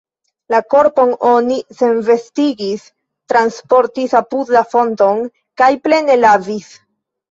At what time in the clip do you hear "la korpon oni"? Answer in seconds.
0.53-1.57